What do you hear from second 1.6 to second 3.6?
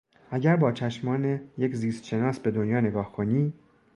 زیستشناس به دنیا نگاه کنی